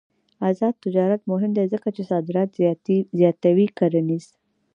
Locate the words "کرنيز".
3.77-4.25